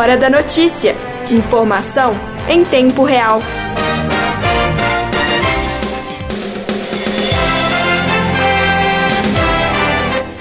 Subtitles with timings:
[0.00, 0.96] Hora da Notícia.
[1.30, 2.14] Informação
[2.48, 3.38] em tempo real.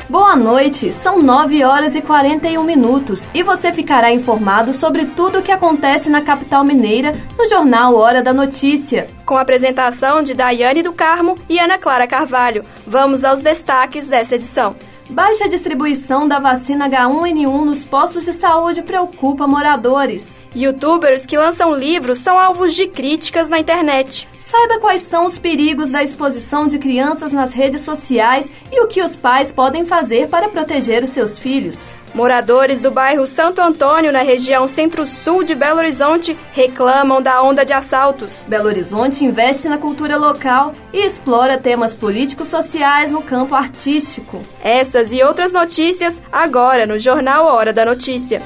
[0.08, 5.44] Boa noite, são 9 horas e 41 minutos e você ficará informado sobre tudo o
[5.44, 9.08] que acontece na capital mineira no jornal Hora da Notícia.
[9.26, 14.36] Com a apresentação de Daiane do Carmo e Ana Clara Carvalho, vamos aos destaques dessa
[14.36, 14.74] edição.
[15.10, 20.40] Baixa distribuição da vacina H1N1 nos postos de saúde preocupa moradores.
[20.56, 24.30] Youtubers que lançam livros são alvos de críticas na internet.
[24.38, 29.02] Saiba quais são os perigos da exposição de crianças nas redes sociais e o que
[29.02, 31.92] os pais podem fazer para proteger os seus filhos.
[32.14, 37.72] Moradores do bairro Santo Antônio, na região centro-sul de Belo Horizonte, reclamam da onda de
[37.72, 38.46] assaltos.
[38.48, 44.42] Belo Horizonte investe na cultura local e explora temas políticos sociais no campo artístico.
[44.64, 48.42] Essas e outras notícias agora no Jornal Hora da Notícia.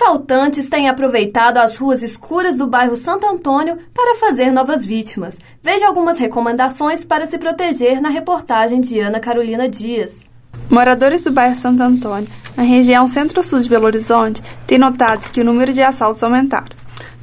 [0.00, 5.38] Assaltantes têm aproveitado as ruas escuras do bairro Santo Antônio para fazer novas vítimas.
[5.62, 10.24] Veja algumas recomendações para se proteger na reportagem de Ana Carolina Dias.
[10.70, 15.44] Moradores do bairro Santo Antônio, na região centro-sul de Belo Horizonte, têm notado que o
[15.44, 16.74] número de assaltos aumentaram.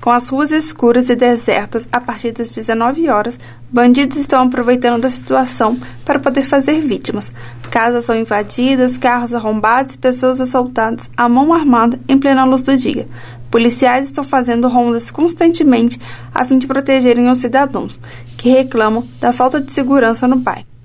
[0.02, 3.38] Com as ruas escuras e desertas a partir das 19 horas,
[3.70, 7.31] bandidos estão aproveitando da situação para poder fazer vítimas.
[7.70, 12.78] Casas são invadidas, carros arrombados e pessoas assaltadas à mão armada em plena luz do
[12.78, 13.08] dia.
[13.52, 16.00] Policiais estão fazendo rondas constantemente
[16.34, 18.00] a fim de protegerem os cidadãos,
[18.38, 20.77] que reclamam da falta de segurança no bairro.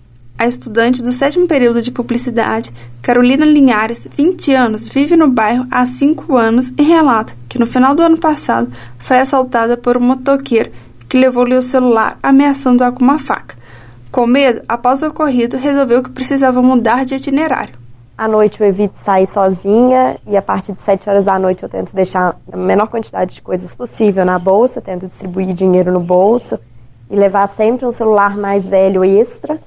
[0.42, 5.86] A estudante do sétimo período de publicidade, Carolina Linhares, 20 anos, vive no bairro há
[5.86, 10.72] 5 anos e relata que no final do ano passado foi assaltada por um motoqueiro
[11.08, 13.54] que levou-lhe o celular ameaçando-a com uma faca.
[14.10, 17.76] Com medo, após o ocorrido, resolveu que precisava mudar de itinerário.
[18.18, 21.68] À noite eu evito sair sozinha e a partir de 7 horas da noite eu
[21.68, 26.58] tento deixar a menor quantidade de coisas possível na bolsa, tento distribuir dinheiro no bolso
[27.08, 29.60] e levar sempre um celular mais velho extra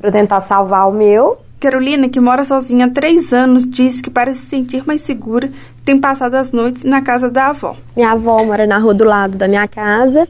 [0.00, 1.38] para tentar salvar o meu.
[1.58, 5.50] Carolina, que mora sozinha há três anos, diz que para se sentir mais segura
[5.84, 7.76] tem passado as noites na casa da avó.
[7.96, 10.28] Minha avó mora na rua do lado da minha casa,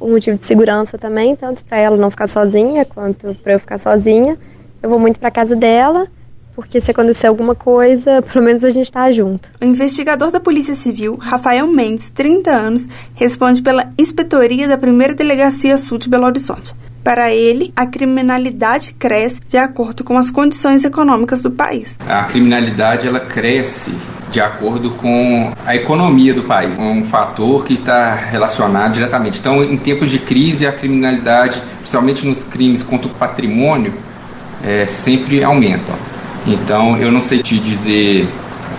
[0.00, 3.78] um motivo de segurança também, tanto para ela não ficar sozinha quanto para eu ficar
[3.78, 4.38] sozinha.
[4.80, 6.06] Eu vou muito para casa dela,
[6.54, 9.50] porque se acontecer alguma coisa, pelo menos a gente está junto.
[9.60, 15.76] O investigador da Polícia Civil, Rafael Mendes, 30 anos, responde pela inspetoria da primeira delegacia
[15.76, 16.74] sul de Belo Horizonte.
[17.08, 21.96] Para ele, a criminalidade cresce de acordo com as condições econômicas do país.
[22.06, 23.90] A criminalidade ela cresce
[24.30, 29.38] de acordo com a economia do país, um fator que está relacionado diretamente.
[29.38, 33.94] Então, em tempos de crise, a criminalidade, principalmente nos crimes contra o patrimônio,
[34.62, 35.96] é, sempre aumentam.
[36.46, 38.28] Então, eu não sei te dizer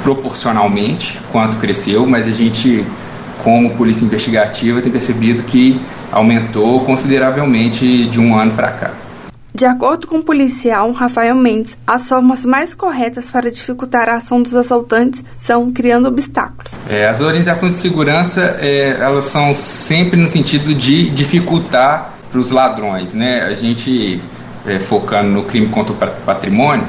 [0.03, 2.85] proporcionalmente quanto cresceu, mas a gente,
[3.44, 5.81] como polícia investigativa, tem percebido que
[6.12, 8.92] aumentou consideravelmente de um ano para cá.
[9.53, 14.42] De acordo com o policial Rafael Mendes, as formas mais corretas para dificultar a ação
[14.42, 16.72] dos assaltantes são criando obstáculos.
[16.88, 22.52] É, as orientações de segurança é, elas são sempre no sentido de dificultar para os
[22.52, 23.42] ladrões, né?
[23.42, 24.22] A gente
[24.66, 26.88] é, focando no crime contra o patrimônio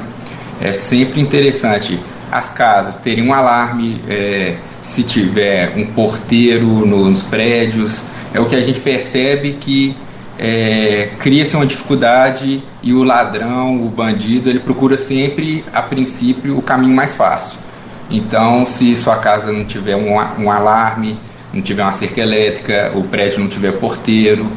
[0.61, 1.99] é sempre interessante
[2.31, 8.03] as casas terem um alarme, é, se tiver um porteiro nos prédios,
[8.33, 9.95] é o que a gente percebe que
[10.39, 16.61] é, cria-se uma dificuldade e o ladrão, o bandido, ele procura sempre, a princípio, o
[16.61, 17.59] caminho mais fácil.
[18.09, 21.17] Então, se sua casa não tiver um, um alarme,
[21.53, 24.47] não tiver uma cerca elétrica, o prédio não tiver porteiro,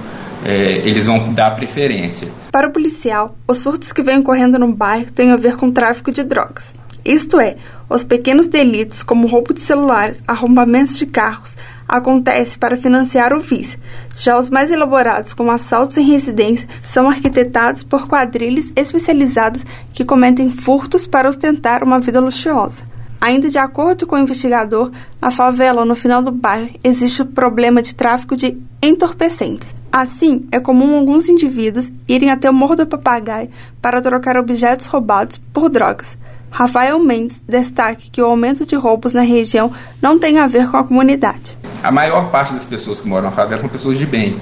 [0.44, 2.28] é, eles vão dar preferência.
[2.50, 6.10] Para o policial, os surtos que vêm ocorrendo no bairro têm a ver com tráfico
[6.12, 6.72] de drogas.
[7.04, 7.56] Isto é,
[7.88, 11.54] os pequenos delitos como roubo de celulares, arrombamentos de carros,
[11.86, 13.78] acontece para financiar o vício.
[14.16, 20.50] Já os mais elaborados, como assaltos em residência, são arquitetados por quadrilhas especializadas que cometem
[20.50, 22.82] furtos para ostentar uma vida luxuosa.
[23.20, 24.90] Ainda de acordo com o investigador,
[25.20, 29.74] na favela, no final do bairro, existe o problema de tráfico de entorpecentes.
[29.92, 33.48] Assim, é comum alguns indivíduos irem até o Morro do Papagaio
[33.80, 36.16] para trocar objetos roubados por drogas.
[36.54, 40.76] Rafael Mendes destaca que o aumento de roubos na região não tem a ver com
[40.76, 41.58] a comunidade.
[41.82, 44.36] A maior parte das pessoas que moram na favela são pessoas de bem.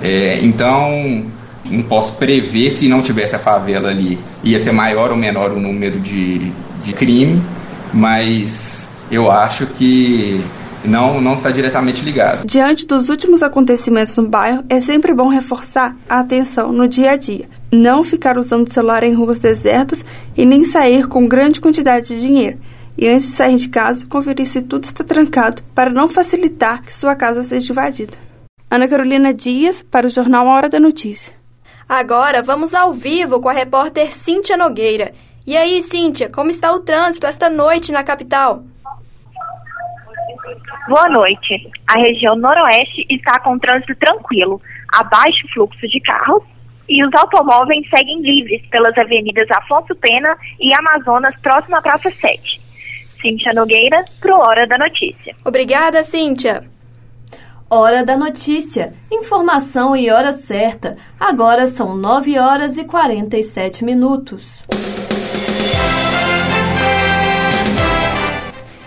[0.00, 1.26] É, então,
[1.64, 5.58] não posso prever se não tivesse a favela ali, ia ser maior ou menor o
[5.58, 6.52] número de,
[6.84, 7.42] de crime,
[7.92, 10.40] mas eu acho que
[10.84, 12.46] não, não está diretamente ligado.
[12.46, 17.16] Diante dos últimos acontecimentos no bairro, é sempre bom reforçar a atenção no dia a
[17.16, 20.04] dia não ficar usando o celular em ruas desertas
[20.36, 22.58] e nem sair com grande quantidade de dinheiro.
[22.96, 26.92] E antes de sair de casa, conferir se tudo está trancado para não facilitar que
[26.92, 28.16] sua casa seja invadida.
[28.70, 31.32] Ana Carolina Dias, para o Jornal Hora da Notícia.
[31.88, 35.12] Agora vamos ao vivo com a repórter Cíntia Nogueira.
[35.46, 38.64] E aí, Cíntia, como está o trânsito esta noite na capital?
[40.88, 41.70] Boa noite.
[41.86, 44.60] A região noroeste está com trânsito tranquilo,
[44.92, 46.42] há baixo fluxo de carros
[46.88, 52.60] e os automóveis seguem livres pelas avenidas Afonso Pena e Amazonas, próximo à Praça 7.
[53.20, 55.34] Cíntia Nogueira, pro Hora da Notícia.
[55.44, 56.64] Obrigada, Cíntia.
[57.70, 58.94] Hora da Notícia.
[59.12, 60.96] Informação e hora certa.
[61.20, 64.64] Agora são 9 horas e 47 minutos.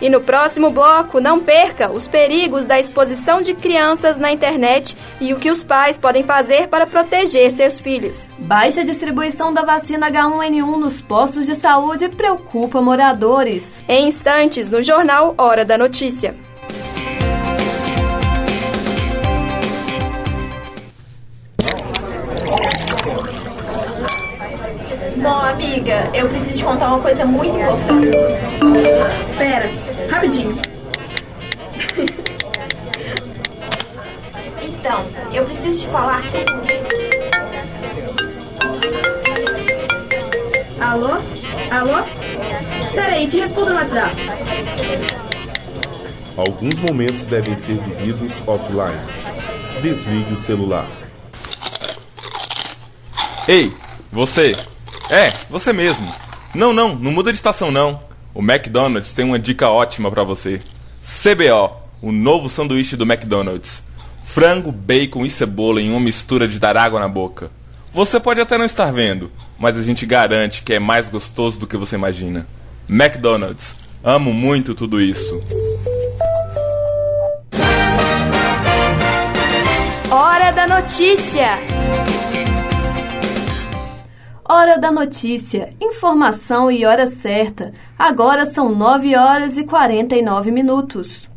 [0.01, 5.31] E no próximo bloco, não perca os perigos da exposição de crianças na internet e
[5.31, 8.27] o que os pais podem fazer para proteger seus filhos.
[8.39, 13.79] Baixa distribuição da vacina H1N1 nos postos de saúde preocupa moradores.
[13.87, 16.35] Em instantes, no jornal Hora da Notícia.
[25.21, 28.17] Bom, amiga, eu preciso te contar uma coisa muito importante.
[29.37, 29.69] Pera,
[30.11, 30.55] rapidinho.
[34.61, 36.45] então, eu preciso te falar que.
[40.79, 41.13] Alô?
[41.71, 42.03] Alô?
[42.93, 44.15] Peraí, te respondo no WhatsApp.
[46.35, 48.99] Alguns momentos devem ser vividos offline.
[49.81, 50.87] Desligue o celular.
[53.47, 53.73] Ei,
[54.11, 54.55] você!
[55.09, 56.13] É, você mesmo.
[56.53, 58.10] Não, não, não muda de estação não.
[58.33, 60.61] O McDonald's tem uma dica ótima para você.
[61.01, 63.83] CBO, o novo sanduíche do McDonald's.
[64.23, 67.51] Frango, bacon e cebola em uma mistura de dar água na boca.
[67.91, 69.29] Você pode até não estar vendo,
[69.59, 72.47] mas a gente garante que é mais gostoso do que você imagina.
[72.89, 75.43] McDonald's, amo muito tudo isso.
[80.09, 81.57] Hora da notícia.
[84.53, 87.71] Hora da notícia, informação e hora certa.
[87.97, 91.29] Agora são 9 horas e 49 minutos.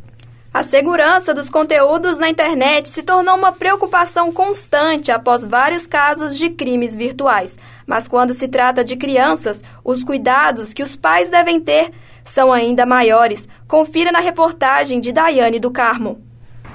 [0.52, 6.50] A segurança dos conteúdos na internet se tornou uma preocupação constante após vários casos de
[6.50, 7.56] crimes virtuais.
[7.86, 11.92] Mas quando se trata de crianças, os cuidados que os pais devem ter
[12.24, 13.46] são ainda maiores.
[13.68, 16.20] Confira na reportagem de Daiane do Carmo.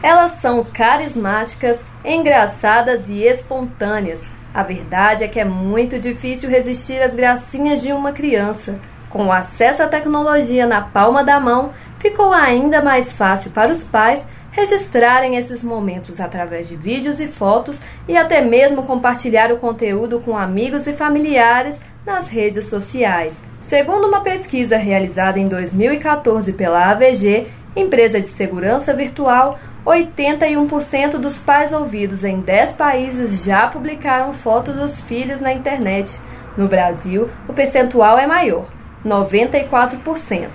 [0.02, 7.14] Elas são carismáticas, engraçadas e espontâneas a verdade é que é muito difícil resistir às
[7.14, 8.80] gracinhas de uma criança.
[9.10, 13.84] Com o acesso à tecnologia na palma da mão, ficou ainda mais fácil para os
[13.84, 20.20] pais registrarem esses momentos através de vídeos e fotos e até mesmo compartilhar o conteúdo
[20.20, 23.44] com amigos e familiares nas redes sociais.
[23.60, 29.60] Segundo uma pesquisa realizada em 2014 pela AVG, empresa de segurança virtual,
[29.90, 36.20] 81% dos pais ouvidos em 10 países já publicaram foto dos filhos na internet.
[36.56, 38.68] No Brasil, o percentual é maior,
[39.04, 40.48] 94%.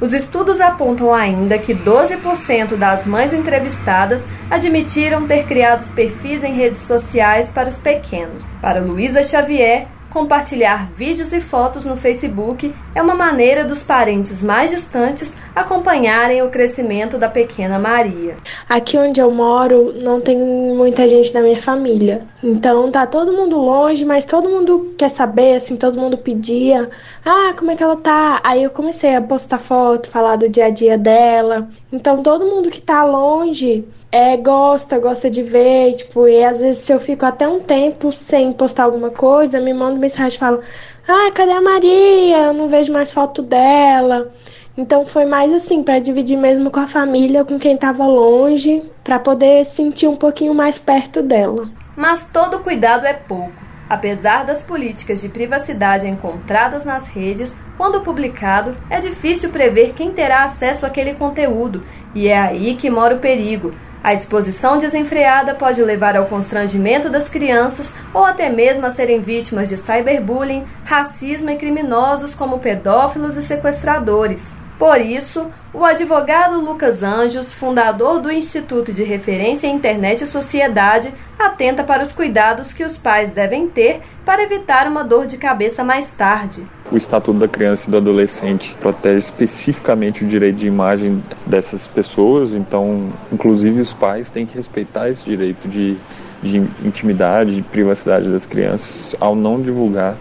[0.00, 6.80] Os estudos apontam ainda que 12% das mães entrevistadas admitiram ter criado perfis em redes
[6.80, 8.44] sociais para os pequenos.
[8.60, 14.70] Para Luísa Xavier, compartilhar vídeos e fotos no Facebook é uma maneira dos parentes mais
[14.70, 18.36] distantes acompanharem o crescimento da pequena Maria.
[18.68, 22.22] Aqui onde eu moro não tem muita gente da minha família.
[22.44, 26.88] Então tá todo mundo longe, mas todo mundo quer saber, assim, todo mundo pedia:
[27.24, 28.40] "Ah, como é que ela tá?".
[28.44, 31.68] Aí eu comecei a postar foto, falar do dia a dia dela.
[31.92, 36.84] Então todo mundo que tá longe é, gosta, gosta de ver, tipo, e às vezes
[36.84, 40.60] se eu fico até um tempo sem postar alguma coisa, me manda mensagem e fala,
[41.08, 42.36] ah, cadê a Maria?
[42.44, 44.32] Eu não vejo mais foto dela.
[44.78, 49.18] Então foi mais assim, para dividir mesmo com a família, com quem estava longe, para
[49.18, 51.68] poder sentir um pouquinho mais perto dela.
[51.96, 53.64] Mas todo cuidado é pouco.
[53.90, 60.44] Apesar das políticas de privacidade encontradas nas redes, quando publicado, é difícil prever quem terá
[60.44, 63.72] acesso àquele conteúdo, e é aí que mora o perigo.
[64.04, 69.70] A exposição desenfreada pode levar ao constrangimento das crianças ou até mesmo a serem vítimas
[69.70, 74.54] de cyberbullying, racismo e criminosos como pedófilos e sequestradores.
[74.78, 81.84] Por isso, o advogado Lucas Anjos, fundador do Instituto de Referência Internet e Sociedade, atenta
[81.84, 86.10] para os cuidados que os pais devem ter para evitar uma dor de cabeça mais
[86.10, 86.66] tarde.
[86.90, 92.52] O Estatuto da Criança e do Adolescente protege especificamente o direito de imagem dessas pessoas,
[92.52, 95.96] então, inclusive, os pais têm que respeitar esse direito de
[96.44, 100.14] de intimidade, de privacidade das crianças ao não divulgar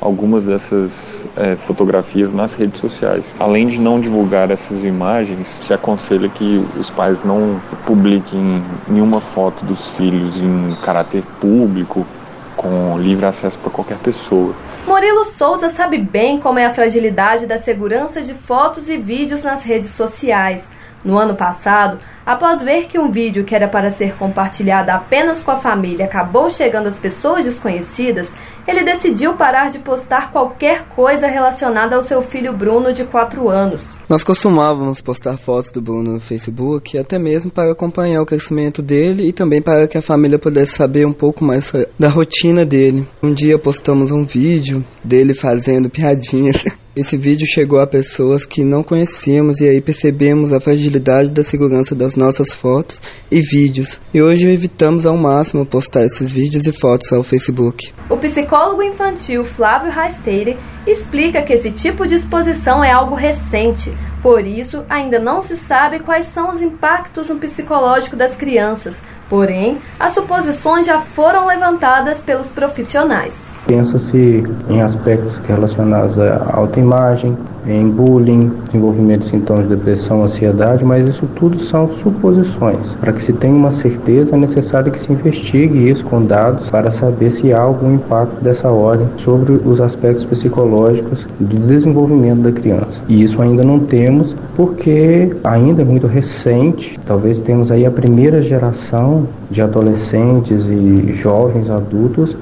[0.00, 3.24] algumas dessas é, fotografias nas redes sociais.
[3.38, 9.64] Além de não divulgar essas imagens, se aconselha que os pais não publiquem nenhuma foto
[9.64, 12.06] dos filhos em caráter público,
[12.56, 14.54] com livre acesso para qualquer pessoa.
[14.86, 19.62] Murilo Souza sabe bem como é a fragilidade da segurança de fotos e vídeos nas
[19.62, 20.68] redes sociais.
[21.04, 21.98] No ano passado,
[22.30, 26.48] após ver que um vídeo que era para ser compartilhado apenas com a família acabou
[26.48, 28.32] chegando às pessoas desconhecidas,
[28.68, 33.96] ele decidiu parar de postar qualquer coisa relacionada ao seu filho Bruno, de 4 anos.
[34.08, 39.26] Nós costumávamos postar fotos do Bruno no Facebook, até mesmo para acompanhar o crescimento dele
[39.26, 43.08] e também para que a família pudesse saber um pouco mais da rotina dele.
[43.20, 46.64] Um dia postamos um vídeo dele fazendo piadinhas.
[46.94, 51.94] Esse vídeo chegou a pessoas que não conhecíamos e aí percebemos a fragilidade da segurança
[51.94, 53.00] das nossas fotos
[53.30, 54.00] e vídeos.
[54.14, 57.92] E hoje evitamos ao máximo postar esses vídeos e fotos ao Facebook.
[58.08, 60.56] O psicólogo infantil Flávio Raisteire
[60.90, 66.00] explica que esse tipo de exposição é algo recente, por isso ainda não se sabe
[66.00, 72.50] quais são os impactos no psicológico das crianças, Porém, as suposições já foram levantadas pelos
[72.50, 73.52] profissionais.
[73.64, 81.08] Pensa-se em aspectos relacionados à autoimagem, em bullying, desenvolvimento de sintomas de depressão, ansiedade, mas
[81.08, 82.94] isso tudo são suposições.
[82.94, 86.90] Para que se tenha uma certeza, é necessário que se investigue isso com dados para
[86.90, 90.79] saber se há algum impacto dessa ordem sobre os aspectos psicológicos
[91.38, 93.00] do desenvolvimento da criança.
[93.08, 96.98] E isso ainda não temos porque ainda é muito recente.
[97.06, 102.36] Talvez temos aí a primeira geração de adolescentes e jovens adultos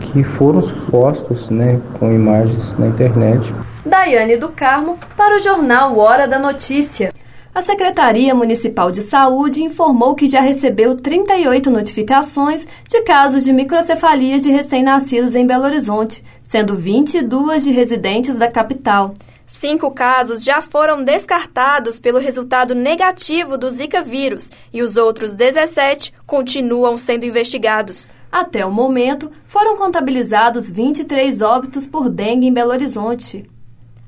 [0.00, 3.52] que foram expostos né, com imagens na internet.
[3.84, 7.12] Daiane do Carmo para o jornal Hora da Notícia.
[7.58, 14.44] A Secretaria Municipal de Saúde informou que já recebeu 38 notificações de casos de microcefalias
[14.44, 19.12] de recém-nascidos em Belo Horizonte, sendo 22 de residentes da capital.
[19.44, 26.12] Cinco casos já foram descartados pelo resultado negativo do Zika vírus e os outros 17
[26.24, 28.08] continuam sendo investigados.
[28.30, 33.50] Até o momento, foram contabilizados 23 óbitos por dengue em Belo Horizonte.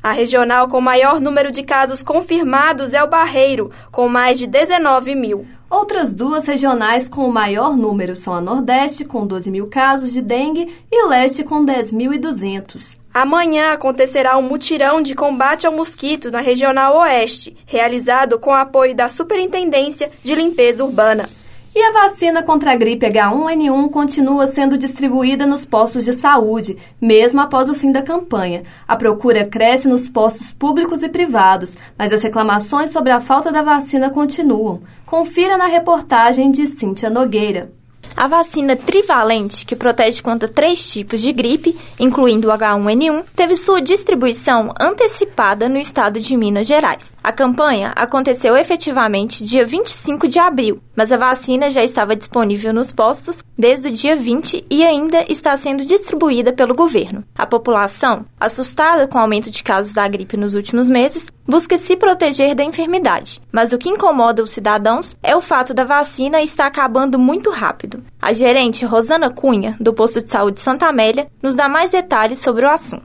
[0.03, 5.15] A regional com maior número de casos confirmados é o Barreiro, com mais de 19
[5.15, 5.47] mil.
[5.69, 10.23] Outras duas regionais com o maior número são a Nordeste, com 12 mil casos de
[10.23, 12.97] dengue, e Leste, com 10.200.
[13.13, 19.07] Amanhã acontecerá um mutirão de combate ao mosquito na Regional Oeste, realizado com apoio da
[19.07, 21.29] Superintendência de Limpeza Urbana.
[21.73, 27.41] E a vacina contra a gripe H1N1 continua sendo distribuída nos postos de saúde, mesmo
[27.41, 28.65] após o fim da campanha.
[28.89, 33.63] A procura cresce nos postos públicos e privados, mas as reclamações sobre a falta da
[33.63, 34.83] vacina continuam.
[35.07, 37.71] Confira na reportagem de Cíntia Nogueira.
[38.17, 43.81] A vacina trivalente, que protege contra três tipos de gripe, incluindo o H1N1, teve sua
[43.81, 47.11] distribuição antecipada no estado de Minas Gerais.
[47.23, 52.93] A campanha aconteceu efetivamente dia 25 de abril, mas a vacina já estava disponível nos
[52.93, 57.25] postos desde o dia 20 e ainda está sendo distribuída pelo governo.
[57.37, 61.97] A população, assustada com o aumento de casos da gripe nos últimos meses, busca se
[61.97, 63.43] proteger da enfermidade.
[63.53, 68.03] Mas o que incomoda os cidadãos é o fato da vacina estar acabando muito rápido.
[68.23, 72.65] A gerente Rosana Cunha, do posto de saúde Santa Amélia, nos dá mais detalhes sobre
[72.65, 73.03] o assunto.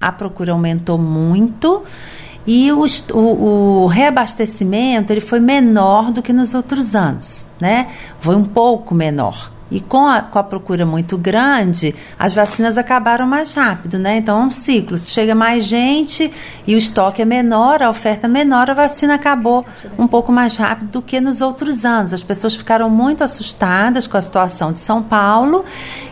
[0.00, 1.82] A procura aumentou muito
[2.46, 7.90] e o, o, o, reabastecimento ele foi menor do que nos outros anos, né?
[8.20, 9.55] Foi um pouco menor.
[9.70, 14.18] E com a, com a procura muito grande, as vacinas acabaram mais rápido, né?
[14.18, 14.96] Então é um ciclo.
[14.96, 16.32] Se chega mais gente
[16.66, 19.66] e o estoque é menor, a oferta é menor, a vacina acabou
[19.98, 22.12] um pouco mais rápido do que nos outros anos.
[22.12, 25.64] As pessoas ficaram muito assustadas com a situação de São Paulo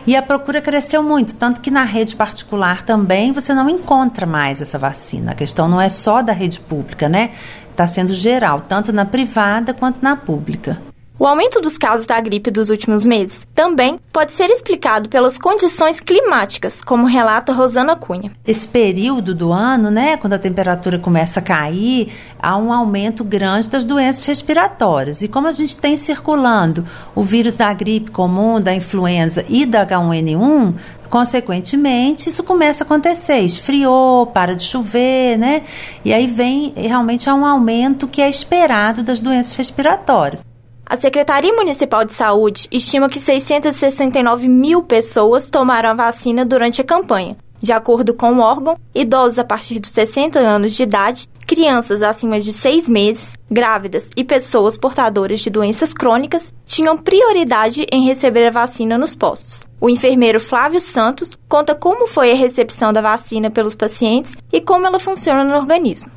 [0.05, 1.35] e a procura cresceu muito.
[1.35, 5.31] Tanto que na rede particular também você não encontra mais essa vacina.
[5.31, 7.31] A questão não é só da rede pública, né?
[7.71, 10.94] Está sendo geral, tanto na privada quanto na pública.
[11.17, 16.01] O aumento dos casos da gripe dos últimos meses também pode ser explicado pelas condições
[16.01, 18.33] climáticas, como relata Rosana Cunha.
[18.45, 23.69] Esse período do ano, né, quando a temperatura começa a cair, há um aumento grande
[23.69, 25.21] das doenças respiratórias.
[25.21, 29.87] E como a gente tem circulando o vírus da gripe comum, da influenza e da
[29.87, 30.73] H1N1,
[31.09, 33.39] consequentemente, isso começa a acontecer.
[33.39, 35.63] Esfriou, para de chover, né?
[36.03, 40.43] E aí vem realmente há um aumento que é esperado das doenças respiratórias.
[40.87, 46.83] A Secretaria Municipal de Saúde estima que 669 mil pessoas tomaram a vacina durante a
[46.83, 52.03] campanha, De acordo com o órgão, idosos a partir dos 60 anos de idade, crianças
[52.03, 58.45] acima de 6 meses, grávidas e pessoas portadoras de doenças crônicas tinham prioridade em receber
[58.45, 59.63] a vacina nos postos.
[59.81, 64.85] O enfermeiro Flávio Santos conta como foi a recepção da vacina pelos pacientes e como
[64.85, 66.11] ela funciona no organismo.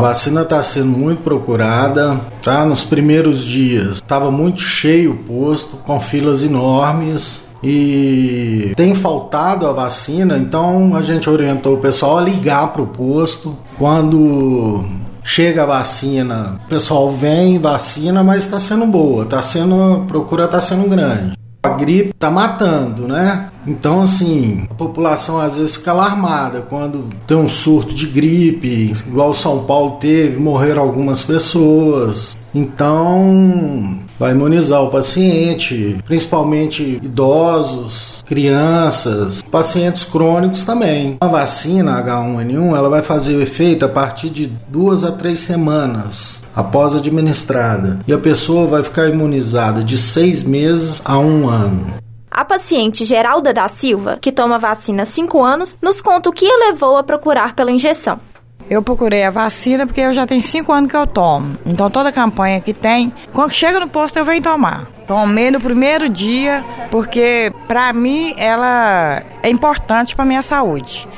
[0.00, 2.64] A vacina está sendo muito procurada, tá?
[2.64, 9.72] Nos primeiros dias estava muito cheio o posto, com filas enormes e tem faltado a
[9.74, 14.86] vacina, então a gente orientou o pessoal a ligar para o posto quando
[15.22, 20.46] chega a vacina, o pessoal vem, vacina, mas está sendo boa, tá sendo, a procura
[20.46, 21.32] está sendo grande.
[21.62, 23.50] A gripe está matando, né?
[23.66, 29.34] Então, assim, a população às vezes fica alarmada quando tem um surto de gripe, igual
[29.34, 32.34] São Paulo teve, morreram algumas pessoas.
[32.54, 41.16] Então, vai imunizar o paciente, principalmente idosos, crianças, pacientes crônicos também.
[41.22, 46.44] A vacina H1N1 ela vai fazer o efeito a partir de duas a três semanas
[46.54, 51.86] após administrada e a pessoa vai ficar imunizada de seis meses a um ano.
[52.30, 56.46] A paciente Geralda da Silva, que toma vacina há 5 anos, nos conta o que
[56.46, 58.20] a levou a procurar pela injeção.
[58.68, 61.56] Eu procurei a vacina porque eu já tenho cinco anos que eu tomo.
[61.64, 64.86] Então toda campanha que tem, quando chega no posto eu venho tomar.
[65.06, 71.08] Tomei no primeiro dia porque para mim ela é importante para minha saúde.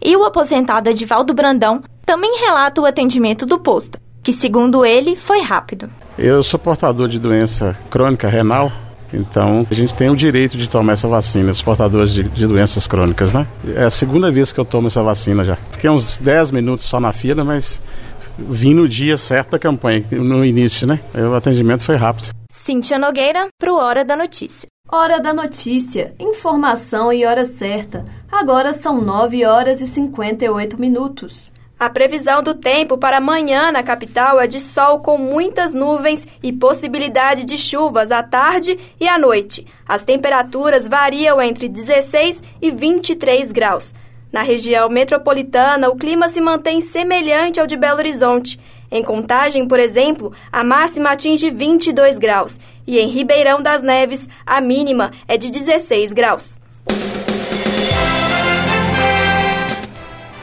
[0.00, 5.40] E o aposentado Edivaldo Brandão também relata o atendimento do posto, que segundo ele foi
[5.40, 5.88] rápido.
[6.18, 8.70] Eu sou portador de doença crônica renal
[9.12, 12.86] então, a gente tem o direito de tomar essa vacina, os portadores de, de, doenças
[12.86, 13.46] crônicas, né?
[13.74, 15.56] É a segunda vez que eu tomo essa vacina já.
[15.72, 17.80] Fiquei uns 10 minutos só na fila, mas
[18.38, 20.98] vim no dia certo da campanha, no início, né?
[21.14, 22.28] O atendimento foi rápido.
[22.50, 24.66] Cíntia Nogueira, para o Hora da Notícia.
[24.90, 28.04] Hora da Notícia, informação e hora certa.
[28.30, 31.51] Agora são 9 horas e 58 minutos.
[31.82, 36.52] A previsão do tempo para amanhã na capital é de sol com muitas nuvens e
[36.52, 39.66] possibilidade de chuvas à tarde e à noite.
[39.84, 43.92] As temperaturas variam entre 16 e 23 graus.
[44.30, 48.60] Na região metropolitana, o clima se mantém semelhante ao de Belo Horizonte.
[48.88, 54.60] Em Contagem, por exemplo, a máxima atinge 22 graus e em Ribeirão das Neves, a
[54.60, 56.60] mínima é de 16 graus.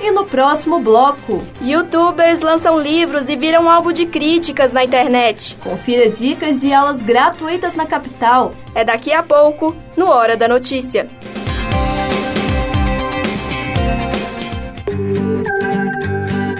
[0.01, 5.57] E no próximo bloco, youtubers lançam livros e viram alvo de críticas na internet.
[5.62, 8.53] Confira dicas de aulas gratuitas na capital.
[8.73, 11.07] É daqui a pouco, no Hora da Notícia.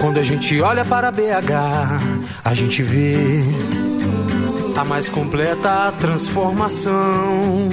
[0.00, 3.42] Quando a gente olha para BH, a gente vê
[4.76, 7.68] a mais completa transformação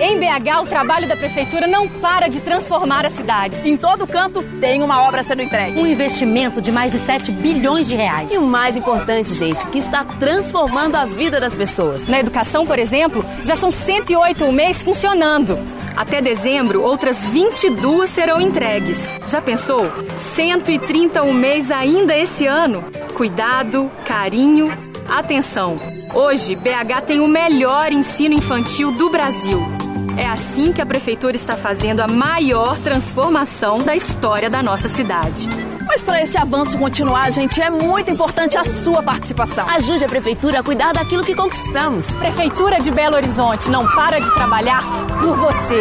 [0.00, 3.62] Em BH, o trabalho da prefeitura não para de transformar a cidade.
[3.68, 5.78] Em todo canto tem uma obra sendo entregue.
[5.78, 8.28] Um investimento de mais de 7 bilhões de reais.
[8.32, 12.06] E o mais importante, gente, que está transformando a vida das pessoas.
[12.08, 15.56] Na educação, por exemplo, já são 108 o mês funcionando.
[15.96, 19.12] Até dezembro, outras 22 serão entregues.
[19.28, 19.92] Já pensou?
[20.16, 22.82] 130 o mês ainda esse ano?
[23.14, 24.76] Cuidado, carinho,
[25.08, 25.76] atenção.
[26.12, 29.83] Hoje, BH tem o melhor ensino infantil do Brasil.
[30.16, 35.48] É assim que a prefeitura está fazendo a maior transformação da história da nossa cidade.
[35.86, 39.68] Mas para esse avanço continuar, gente, é muito importante a sua participação.
[39.70, 42.14] Ajude a prefeitura a cuidar daquilo que conquistamos.
[42.16, 44.82] Prefeitura de Belo Horizonte não para de trabalhar
[45.20, 45.80] por você.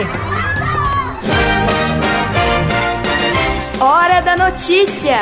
[3.80, 5.18] Hora da notícia.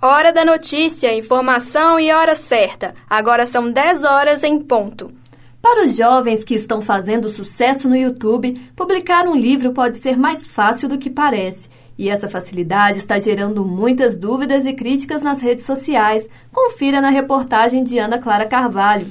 [0.00, 2.94] Hora da notícia, informação e hora certa.
[3.08, 5.19] Agora são 10 horas em ponto.
[5.62, 10.46] Para os jovens que estão fazendo sucesso no YouTube, publicar um livro pode ser mais
[10.46, 11.68] fácil do que parece.
[11.98, 16.30] E essa facilidade está gerando muitas dúvidas e críticas nas redes sociais.
[16.50, 19.06] Confira na reportagem de Ana Clara Carvalho.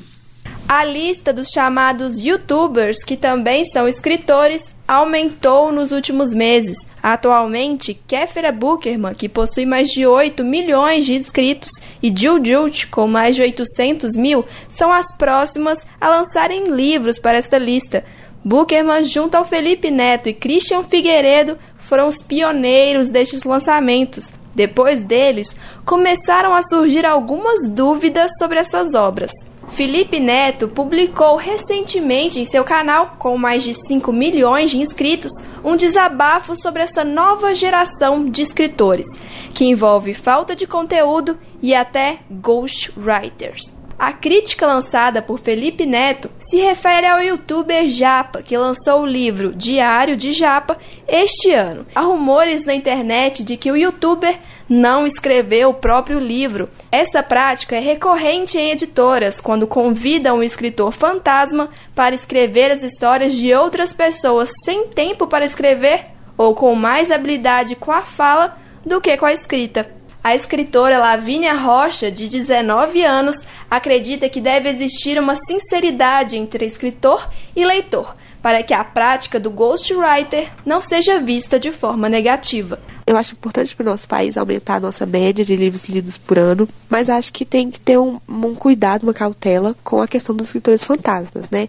[0.67, 6.75] A lista dos chamados youtubers, que também são escritores, aumentou nos últimos meses.
[7.01, 11.69] Atualmente, Kéfera Bucherman, que possui mais de 8 milhões de inscritos,
[12.01, 17.37] e Jill Jult, com mais de 800 mil, são as próximas a lançarem livros para
[17.37, 18.03] esta lista.
[18.43, 24.31] Bucherman, junto ao Felipe Neto e Christian Figueiredo, foram os pioneiros destes lançamentos.
[24.55, 29.31] Depois deles, começaram a surgir algumas dúvidas sobre essas obras.
[29.69, 35.31] Felipe Neto publicou recentemente em seu canal, com mais de 5 milhões de inscritos,
[35.63, 39.07] um desabafo sobre essa nova geração de escritores,
[39.53, 43.79] que envolve falta de conteúdo e até ghostwriters.
[43.99, 49.53] A crítica lançada por Felipe Neto se refere ao youtuber Japa, que lançou o livro
[49.53, 51.85] Diário de Japa este ano.
[51.93, 56.69] Há rumores na internet de que o youtuber não escreveu o próprio livro.
[56.91, 63.33] Essa prática é recorrente em editoras quando convidam um escritor fantasma para escrever as histórias
[63.33, 66.05] de outras pessoas sem tempo para escrever
[66.37, 69.89] ou com mais habilidade com a fala do que com a escrita.
[70.23, 73.37] A escritora Lavínia Rocha, de 19 anos,
[73.71, 79.49] acredita que deve existir uma sinceridade entre escritor e leitor, para que a prática do
[79.49, 82.79] ghostwriter não seja vista de forma negativa.
[83.05, 86.37] Eu acho importante para o nosso país aumentar a nossa média de livros lidos por
[86.37, 90.35] ano, mas acho que tem que ter um, um cuidado, uma cautela com a questão
[90.35, 91.67] dos escritores fantasmas, né?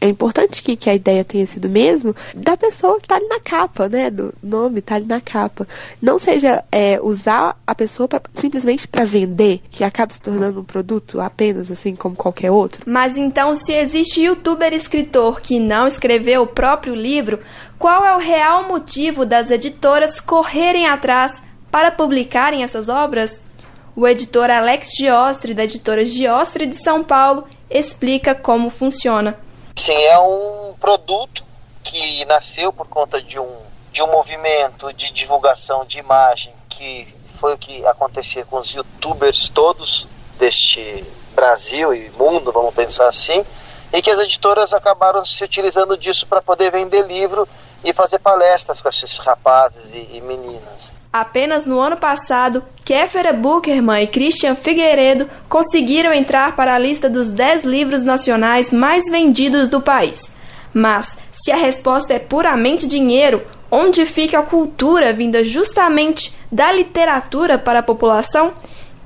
[0.00, 3.40] É importante que, que a ideia tenha sido mesmo da pessoa que está ali na
[3.40, 4.10] capa, né?
[4.10, 5.66] Do nome está ali na capa.
[6.00, 10.64] Não seja é, usar a pessoa pra, simplesmente para vender, que acaba se tornando um
[10.64, 12.82] produto apenas assim como qualquer outro.
[12.86, 17.40] Mas então, se existe youtuber escritor que não escreveu o próprio livro,
[17.78, 23.40] qual é o real motivo das editoras correrem atrás para publicarem essas obras?
[23.96, 29.36] O editor Alex Giostre, da editora Giostre de São Paulo, explica como funciona.
[29.78, 31.44] Sim, é um produto
[31.84, 33.56] que nasceu por conta de um,
[33.92, 37.06] de um movimento de divulgação de imagem que
[37.38, 43.46] foi o que acontecia com os youtubers todos deste Brasil e mundo, vamos pensar assim,
[43.92, 47.48] e que as editoras acabaram se utilizando disso para poder vender livro
[47.84, 50.47] e fazer palestras com esses rapazes e, e meninas.
[51.12, 57.30] Apenas no ano passado, Kéfera Bucherman e Christian Figueiredo conseguiram entrar para a lista dos
[57.30, 60.30] 10 livros nacionais mais vendidos do país.
[60.72, 67.58] Mas, se a resposta é puramente dinheiro, onde fica a cultura vinda justamente da literatura
[67.58, 68.52] para a população?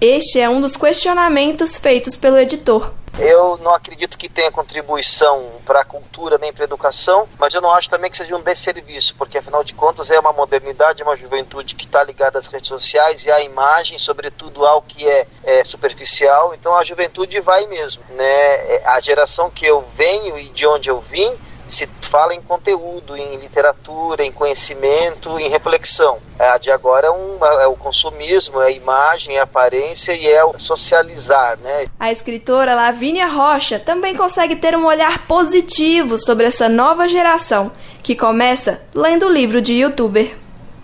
[0.04, 2.92] Este é um dos questionamentos feitos pelo editor.
[3.20, 7.60] Eu não acredito que tenha contribuição para a cultura nem para a educação, mas eu
[7.60, 11.14] não acho também que seja um desserviço, porque afinal de contas é uma modernidade, uma
[11.14, 15.62] juventude que está ligada às redes sociais e à imagem, sobretudo ao que é, é
[15.62, 16.52] superficial.
[16.52, 18.02] Então a juventude vai mesmo.
[18.08, 18.24] Né?
[18.24, 21.32] É, a geração que eu venho e de onde eu vim
[21.74, 26.18] se fala em conteúdo, em literatura, em conhecimento, em reflexão.
[26.38, 30.26] A de agora é, um, é o consumismo, é a imagem, é a aparência e
[30.26, 31.86] é o socializar, né?
[31.98, 38.14] A escritora Lavínia Rocha também consegue ter um olhar positivo sobre essa nova geração, que
[38.14, 40.34] começa lendo o livro de youtuber.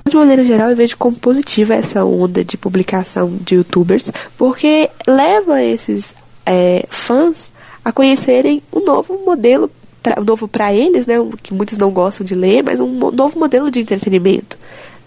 [0.08, 5.62] De maneira geral, eu vejo como positiva essa onda de publicação de youtubers, porque leva
[5.62, 6.14] esses
[6.46, 7.52] é, fãs
[7.84, 9.70] a conhecerem um novo modelo
[10.02, 13.70] pra, novo para eles, né, que muitos não gostam de ler, mas um novo modelo
[13.70, 14.58] de entretenimento.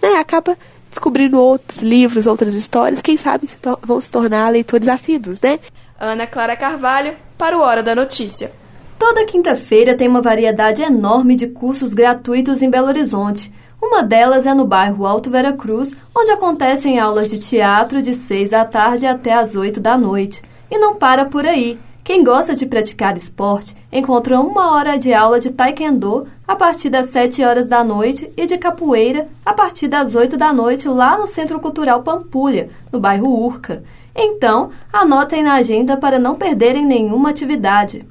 [0.01, 0.57] Né, acaba
[0.89, 5.59] descobrindo outros livros, outras histórias, quem sabe se vão se tornar leitores assíduos, né?
[5.99, 8.51] Ana Clara Carvalho, para o Hora da Notícia.
[8.99, 13.51] Toda quinta-feira tem uma variedade enorme de cursos gratuitos em Belo Horizonte.
[13.81, 18.51] Uma delas é no bairro Alto Vera Cruz, onde acontecem aulas de teatro de 6
[18.51, 20.43] da tarde até as 8 da noite.
[20.69, 21.79] E não para por aí.
[22.11, 27.05] Quem gosta de praticar esporte encontra uma hora de aula de taekwondo a partir das
[27.05, 31.25] 7 horas da noite e de capoeira a partir das 8 da noite lá no
[31.25, 33.81] Centro Cultural Pampulha, no bairro Urca.
[34.13, 38.05] Então, anotem na agenda para não perderem nenhuma atividade.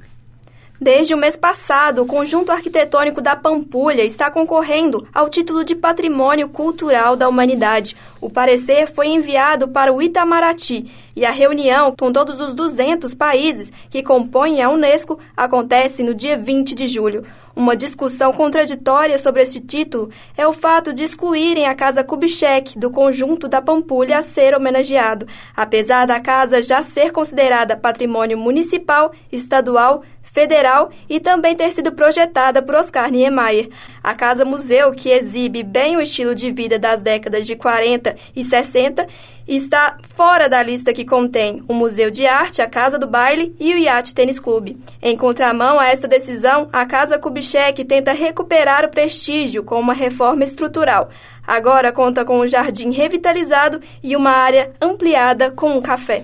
[0.82, 6.48] Desde o mês passado, o conjunto arquitetônico da Pampulha está concorrendo ao título de Patrimônio
[6.48, 7.94] Cultural da Humanidade.
[8.18, 13.70] O parecer foi enviado para o Itamaraty e a reunião com todos os 200 países
[13.90, 17.26] que compõem a Unesco acontece no dia 20 de julho.
[17.54, 22.90] Uma discussão contraditória sobre este título é o fato de excluírem a Casa Kubitschek do
[22.90, 30.02] conjunto da Pampulha a ser homenageado, apesar da casa já ser considerada patrimônio municipal, estadual,
[30.32, 33.68] federal e também ter sido projetada por Oscar Niemeyer.
[34.02, 38.42] A Casa Museu, que exibe bem o estilo de vida das décadas de 40 e
[38.42, 39.06] 60,
[39.46, 43.74] está fora da lista que contém o Museu de Arte, a Casa do Baile e
[43.74, 44.78] o Yacht Tênis Clube.
[45.02, 50.44] Em contramão a esta decisão, a Casa Kubitschek tenta recuperar o prestígio com uma reforma
[50.44, 51.10] estrutural.
[51.46, 56.22] Agora conta com um jardim revitalizado e uma área ampliada com um café.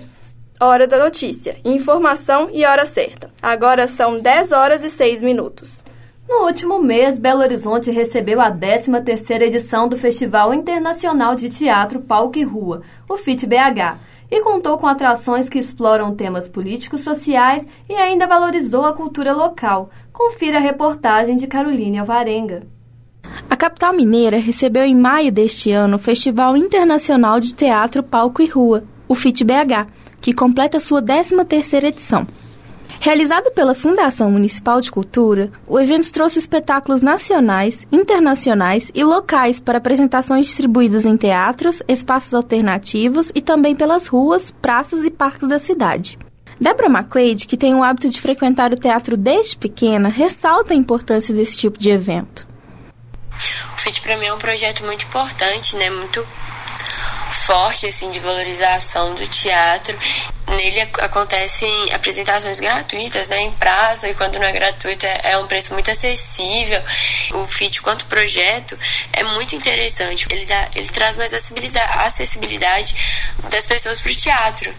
[0.59, 3.29] Hora da notícia, informação e hora certa.
[3.39, 5.83] Agora são 10 horas e 6 minutos.
[6.27, 12.39] No último mês, Belo Horizonte recebeu a 13ª edição do Festival Internacional de Teatro Palco
[12.39, 13.99] e Rua, o FIT-BH,
[14.31, 19.91] e contou com atrações que exploram temas políticos sociais e ainda valorizou a cultura local.
[20.11, 22.63] Confira a reportagem de Caroline Alvarenga.
[23.47, 28.47] A capital mineira recebeu em maio deste ano o Festival Internacional de Teatro Palco e
[28.47, 32.27] Rua, o FIT-BH, que completa sua 13ª edição.
[32.99, 39.77] Realizado pela Fundação Municipal de Cultura, o evento trouxe espetáculos nacionais, internacionais e locais para
[39.77, 46.19] apresentações distribuídas em teatros, espaços alternativos e também pelas ruas, praças e parques da cidade.
[46.59, 51.33] Deborah McQuaid, que tem o hábito de frequentar o teatro desde pequena, ressalta a importância
[51.33, 52.45] desse tipo de evento.
[53.77, 55.89] O FIT para mim é um projeto muito importante, né?
[55.89, 56.21] Muito
[57.29, 59.97] forte assim de valorização do teatro.
[60.47, 65.45] Nele acontecem apresentações gratuitas, né, em praça, e quando não é gratuito é, é um
[65.45, 66.81] preço muito acessível.
[67.33, 68.77] O FIT, quanto projeto,
[69.11, 70.25] é muito interessante.
[70.29, 72.95] Ele, dá, ele traz mais acessibilidade
[73.49, 74.73] das pessoas para o teatro.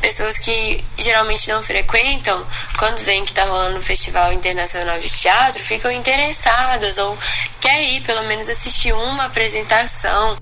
[0.00, 2.46] Pessoas que geralmente não frequentam,
[2.78, 7.16] quando vem que está rolando um festival internacional de teatro, ficam interessadas ou
[7.60, 10.38] quer ir pelo menos assistir uma apresentação.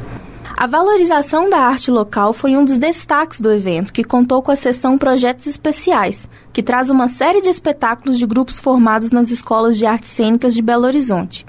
[0.60, 4.56] A valorização da arte local foi um dos destaques do evento, que contou com a
[4.56, 9.86] sessão Projetos Especiais, que traz uma série de espetáculos de grupos formados nas escolas de
[9.86, 11.46] artes cênicas de Belo Horizonte.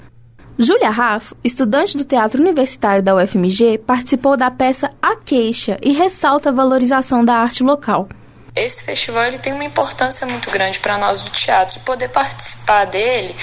[0.56, 6.50] Júlia Raff, estudante do Teatro Universitário da UFMG, participou da peça A Queixa e ressalta
[6.50, 8.08] a valorização da arte local.
[8.54, 11.78] Esse festival ele tem uma importância muito grande para nós do teatro.
[11.78, 13.34] E poder participar dele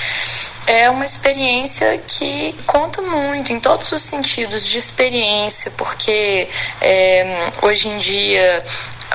[0.65, 6.49] é uma experiência que conta muito em todos os sentidos de experiência, porque
[6.81, 8.63] é, hoje em dia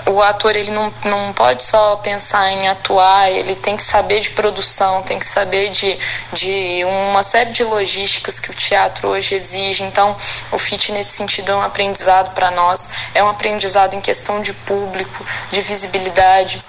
[0.06, 4.30] o ator ele não, não pode só pensar em atuar, ele tem que saber de
[4.30, 5.98] produção, tem que saber de,
[6.32, 9.84] de uma série de logísticas que o teatro hoje exige.
[9.84, 10.16] Então,
[10.50, 14.52] o FIT nesse sentido é um aprendizado para nós, é um aprendizado em questão de
[14.52, 16.64] público, de visibilidade.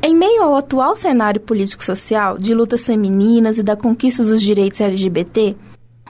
[0.00, 5.56] Em meio ao atual cenário político-social de lutas femininas e da conquista dos direitos LGBT,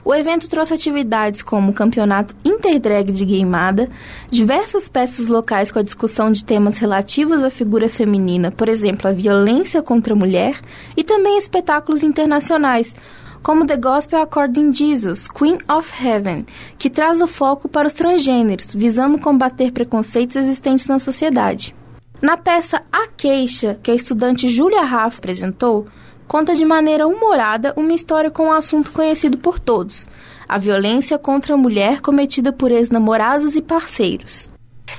[0.03, 3.89] o evento trouxe atividades como o campeonato interdrag de gameada,
[4.31, 9.13] diversas peças locais com a discussão de temas relativos à figura feminina, por exemplo, a
[9.13, 10.59] violência contra a mulher,
[10.95, 12.95] e também espetáculos internacionais,
[13.41, 16.45] como The Gospel According Jesus, Queen of Heaven,
[16.77, 21.75] que traz o foco para os transgêneros, visando combater preconceitos existentes na sociedade.
[22.21, 25.87] Na peça A Queixa, que a estudante Julia Raff apresentou,
[26.29, 30.07] conta de maneira humorada uma história com um assunto conhecido por todos:
[30.47, 34.47] a violência contra a mulher cometida por ex-namorados e parceiros.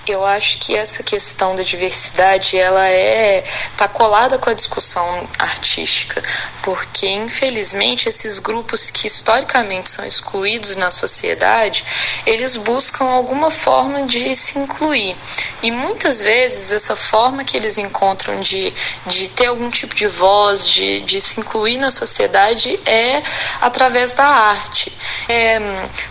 [0.06, 3.44] Eu acho que essa questão da diversidade ela é
[3.76, 6.22] tá colada com a discussão artística,
[6.62, 11.84] porque infelizmente esses grupos que historicamente são excluídos na sociedade,
[12.26, 15.16] eles buscam alguma forma de se incluir.
[15.62, 18.72] E muitas vezes essa forma que eles encontram de,
[19.06, 23.22] de ter algum tipo de voz, de, de se incluir na sociedade é
[23.60, 24.92] através da arte.
[25.28, 25.58] É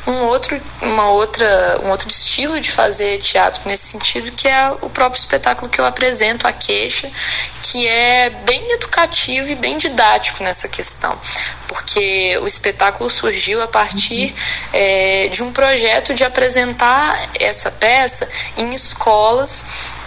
[0.07, 4.89] um outro, uma outra, um outro estilo de fazer teatro nesse sentido, que é o
[4.89, 7.09] próprio espetáculo que eu apresento, A Queixa,
[7.61, 11.17] que é bem educativo e bem didático nessa questão,
[11.67, 14.33] porque o espetáculo surgiu a partir
[14.73, 18.27] é, de um projeto de apresentar essa peça
[18.57, 19.63] em escolas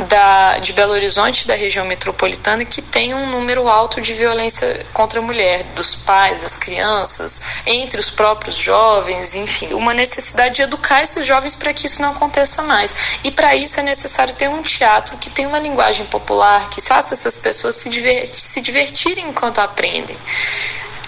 [0.08, 5.20] da, de Belo Horizonte, da região metropolitana, que tem um número alto de violência contra
[5.20, 11.02] a mulher, dos pais, das crianças, entre os próprios jovens, enfim, uma necessidade de educar
[11.02, 13.18] esses jovens para que isso não aconteça mais.
[13.22, 17.14] E para isso é necessário ter um teatro que tenha uma linguagem popular, que faça
[17.14, 17.90] essas pessoas se,
[18.26, 20.16] se divertirem enquanto aprendem.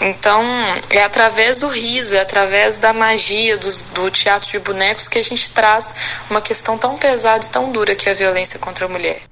[0.01, 0.43] Então,
[0.91, 5.23] é através do riso, é através da magia do, do teatro de bonecos que a
[5.23, 5.95] gente traz
[6.29, 9.23] uma questão tão pesada e tão dura que é a violência contra a mulher.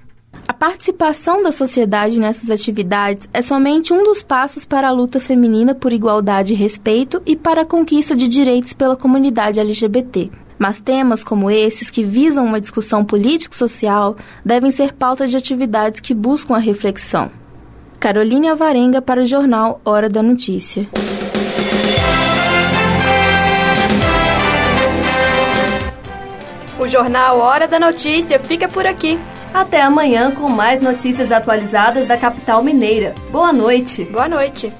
[0.46, 5.74] A participação da sociedade nessas atividades é somente um dos passos para a luta feminina
[5.74, 10.30] por igualdade e respeito e para a conquista de direitos pela comunidade LGBT.
[10.62, 16.14] Mas temas como esses, que visam uma discussão político-social, devem ser pauta de atividades que
[16.14, 17.32] buscam a reflexão.
[17.98, 20.88] Caroline Alvarenga para o jornal Hora da Notícia.
[26.78, 29.18] O jornal Hora da Notícia fica por aqui.
[29.52, 33.16] Até amanhã com mais notícias atualizadas da capital mineira.
[33.32, 34.04] Boa noite.
[34.04, 34.72] Boa noite.